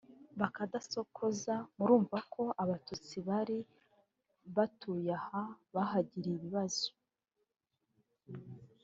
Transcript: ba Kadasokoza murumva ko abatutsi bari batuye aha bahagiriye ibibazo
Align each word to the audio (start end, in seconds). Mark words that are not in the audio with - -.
ba 0.39 0.47
Kadasokoza 0.55 1.53
murumva 1.77 2.17
ko 2.33 2.43
abatutsi 2.63 3.15
bari 3.27 3.57
batuye 4.55 5.11
aha 5.19 5.41
bahagiriye 5.73 6.35
ibibazo 6.39 6.87